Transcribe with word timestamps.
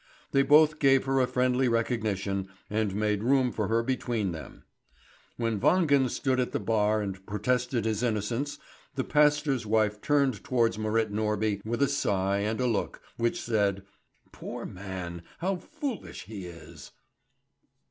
They 0.31 0.41
both 0.41 0.79
gave 0.79 1.05
her 1.05 1.19
a 1.19 1.27
friendly 1.27 1.67
recognition, 1.67 2.47
and 2.71 2.95
made 2.95 3.21
room 3.23 3.51
for 3.51 3.67
her 3.67 3.83
between 3.83 4.31
them. 4.31 4.63
When 5.37 5.59
Wangen 5.59 6.09
stood 6.09 6.39
at 6.39 6.53
the 6.53 6.59
bar 6.59 7.01
and 7.03 7.23
protested 7.27 7.85
his 7.85 8.01
innocence, 8.01 8.57
the 8.95 9.03
pastor's 9.03 9.63
wife 9.67 10.01
turned 10.01 10.43
towards 10.43 10.79
Marit 10.79 11.11
Norby 11.13 11.61
with 11.63 11.83
a 11.83 11.87
sigh 11.87 12.39
and 12.39 12.59
a 12.59 12.65
look, 12.65 12.99
which 13.17 13.39
said: 13.39 13.83
"Poor 14.31 14.65
man, 14.65 15.21
how 15.37 15.57
foolish 15.57 16.23
he 16.23 16.47
is!" 16.47 16.89